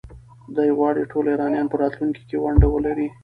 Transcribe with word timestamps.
ده 0.55 0.63
غواړي 0.77 1.03
ټول 1.11 1.25
ایرانیان 1.29 1.67
په 1.69 1.77
راتلونکي 1.81 2.21
کې 2.29 2.37
ونډه 2.43 2.67
ولري. 2.71 3.07